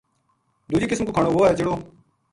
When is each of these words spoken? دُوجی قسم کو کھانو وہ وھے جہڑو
دُوجی 0.69 0.89
قسم 0.91 1.05
کو 1.05 1.11
کھانو 1.13 1.29
وہ 1.33 1.39
وھے 1.43 1.51
جہڑو 1.57 1.75